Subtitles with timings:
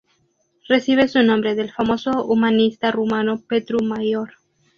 [0.67, 4.31] Recibe su nombre del famoso humanista rumano Petru Maior.